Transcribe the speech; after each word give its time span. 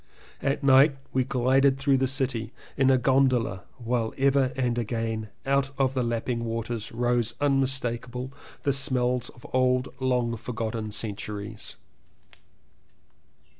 At 0.41 0.63
night 0.63 0.95
we 1.13 1.23
glided 1.23 1.77
through 1.77 1.99
the 1.99 2.07
city 2.07 2.51
in 2.75 2.89
a 2.89 2.97
gondola 2.97 3.61
while 3.77 4.15
ever 4.17 4.51
and 4.55 4.79
again 4.79 5.29
out 5.45 5.69
of 5.77 5.93
the 5.93 6.01
lapping 6.01 6.43
water 6.43 6.79
rose 6.91 7.35
unmistakable 7.39 8.33
the 8.63 8.73
smells 8.73 9.29
of 9.29 9.45
old 9.53 9.89
long 9.99 10.37
forgotten 10.37 10.89
centuries. 10.89 11.75